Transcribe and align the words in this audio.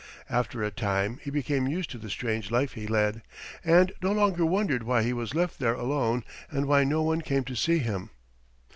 After 0.31 0.63
a 0.63 0.71
time 0.71 1.19
he 1.21 1.29
became 1.29 1.67
used 1.67 1.91
to 1.91 1.99
the 1.99 2.09
strange 2.09 2.49
life 2.49 2.73
he 2.73 2.87
led, 2.87 3.21
and 3.63 3.91
no 4.01 4.11
longer 4.11 4.43
wondered 4.43 4.81
why 4.81 5.03
he 5.03 5.13
was 5.13 5.35
left 5.35 5.59
there 5.59 5.75
alone 5.75 6.23
and 6.49 6.65
why 6.65 6.83
no 6.83 7.03
one 7.03 7.21
came 7.21 7.43
to 7.43 7.55
seek 7.55 7.83
him. 7.83 8.09